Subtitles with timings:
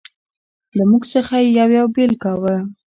[0.77, 2.55] له موږ څخه یې یو یو بېل کاوه.